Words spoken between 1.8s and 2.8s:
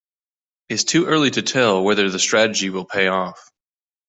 whether the strategy